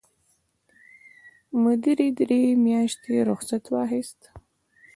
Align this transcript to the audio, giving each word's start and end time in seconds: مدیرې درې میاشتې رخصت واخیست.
مدیرې 1.63 2.07
درې 2.19 2.41
میاشتې 2.65 3.13
رخصت 3.29 3.63
واخیست. 3.73 4.21